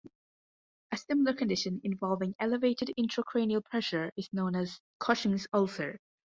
[0.91, 5.99] A similar condition involving elevated intracranial pressure is known as Cushing's ulcer.